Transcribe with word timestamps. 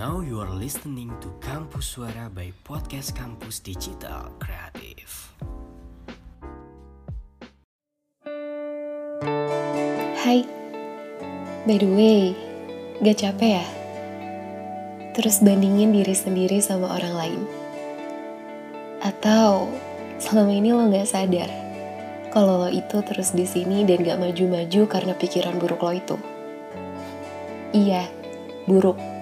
Now 0.00 0.24
you 0.24 0.40
are 0.40 0.48
listening 0.48 1.12
to 1.20 1.28
Kampus 1.44 1.92
Suara 1.92 2.32
by 2.32 2.48
Podcast 2.64 3.12
Kampus 3.12 3.60
Digital 3.60 4.32
Kreatif. 4.40 5.36
Hai, 10.24 10.40
by 11.68 11.76
the 11.76 11.90
way, 11.92 12.32
gak 13.04 13.20
capek 13.20 13.60
ya? 13.60 13.66
Terus 15.12 15.44
bandingin 15.44 15.92
diri 15.92 16.16
sendiri 16.16 16.64
sama 16.64 16.96
orang 16.96 17.14
lain. 17.20 17.42
Atau 19.04 19.68
selama 20.16 20.56
ini 20.56 20.72
lo 20.72 20.88
gak 20.88 21.12
sadar 21.12 21.52
kalau 22.32 22.56
lo 22.56 22.72
itu 22.72 23.04
terus 23.04 23.36
di 23.36 23.44
sini 23.44 23.84
dan 23.84 24.00
gak 24.00 24.16
maju-maju 24.16 24.80
karena 24.88 25.12
pikiran 25.12 25.60
buruk 25.60 25.84
lo 25.84 25.92
itu. 25.92 26.16
Iya, 27.76 28.08
buruk. 28.64 29.19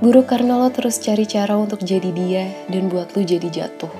Buruk 0.00 0.32
karena 0.32 0.56
lo 0.56 0.72
terus 0.72 0.96
cari 0.96 1.28
cara 1.28 1.60
untuk 1.60 1.84
jadi 1.84 2.08
dia 2.08 2.48
dan 2.72 2.88
buat 2.88 3.12
lo 3.12 3.20
jadi 3.20 3.44
jatuh. 3.52 3.92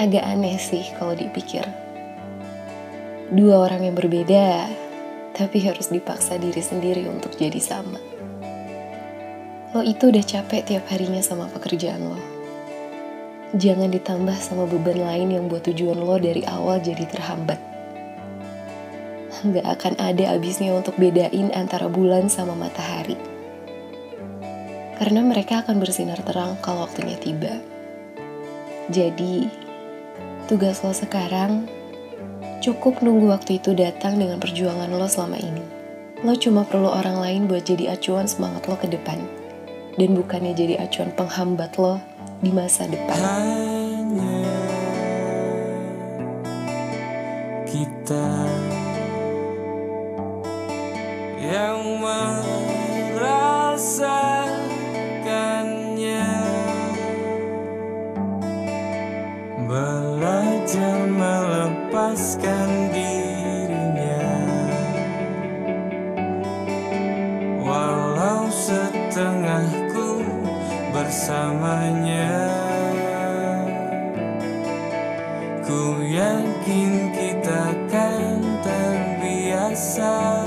Agak 0.00 0.24
aneh 0.24 0.56
sih 0.56 0.80
kalau 0.96 1.12
dipikir. 1.12 1.68
Dua 3.28 3.68
orang 3.68 3.84
yang 3.84 3.92
berbeda, 3.92 4.64
tapi 5.36 5.60
harus 5.68 5.92
dipaksa 5.92 6.40
diri 6.40 6.64
sendiri 6.64 7.04
untuk 7.04 7.36
jadi 7.36 7.60
sama. 7.60 8.00
Lo 9.76 9.84
itu 9.84 10.08
udah 10.08 10.24
capek 10.24 10.72
tiap 10.72 10.88
harinya 10.88 11.20
sama 11.20 11.44
pekerjaan 11.52 12.08
lo. 12.08 12.16
Jangan 13.52 13.92
ditambah 13.92 14.40
sama 14.40 14.64
beban 14.64 15.04
lain 15.04 15.36
yang 15.36 15.52
buat 15.52 15.68
tujuan 15.68 16.00
lo 16.00 16.16
dari 16.16 16.48
awal 16.48 16.80
jadi 16.80 17.04
terhambat. 17.12 17.60
Nggak 19.44 19.68
akan 19.68 20.00
ada 20.00 20.32
abisnya 20.32 20.72
untuk 20.72 20.96
bedain 20.96 21.52
antara 21.52 21.92
bulan 21.92 22.32
sama 22.32 22.56
matahari. 22.56 23.33
Karena 24.94 25.20
mereka 25.26 25.66
akan 25.66 25.82
bersinar 25.82 26.22
terang 26.22 26.54
kalau 26.62 26.86
waktunya 26.86 27.18
tiba. 27.18 27.58
Jadi, 28.92 29.50
tugas 30.46 30.84
lo 30.84 30.94
sekarang 30.94 31.66
cukup 32.62 33.02
nunggu 33.04 33.32
waktu 33.32 33.60
itu 33.60 33.74
datang 33.74 34.16
dengan 34.16 34.38
perjuangan 34.38 34.88
lo 34.92 35.08
selama 35.08 35.36
ini. 35.40 35.64
Lo 36.24 36.32
cuma 36.38 36.64
perlu 36.64 36.88
orang 36.88 37.20
lain 37.20 37.42
buat 37.50 37.68
jadi 37.68 37.96
acuan 37.98 38.24
semangat 38.24 38.64
lo 38.70 38.76
ke 38.80 38.88
depan. 38.88 39.20
Dan 39.94 40.16
bukannya 40.16 40.56
jadi 40.56 40.80
acuan 40.80 41.12
penghambat 41.12 41.76
lo 41.76 42.00
di 42.40 42.50
masa 42.50 42.88
depan. 42.88 43.18
Hanya 43.20 44.40
kita 47.68 48.26
yang 51.44 52.00
merasakannya 52.00 52.63
melepaskan 62.14 62.70
dirinya. 62.94 64.22
Walau 67.58 68.46
setengahku 68.54 70.22
bersamanya 70.94 72.38
ku 75.66 75.98
yakin 76.06 77.10
kita 77.10 77.74
kan 77.90 78.38
terbiasa 78.62 80.46